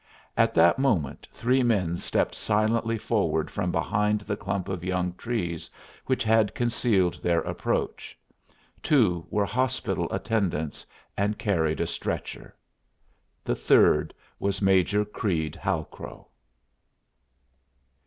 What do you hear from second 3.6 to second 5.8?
behind the clump of young trees